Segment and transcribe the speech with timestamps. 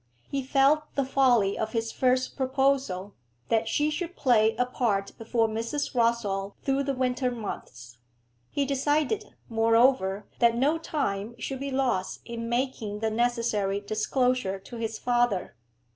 [0.27, 3.13] He felt the folly of his first proposal,
[3.49, 5.93] that she should play a part before Mrs.
[5.93, 7.99] Rossall through the winter months.
[8.49, 14.77] He decided, moreover, that no time should be lost in making the necessary disclosure to
[14.77, 15.55] his father.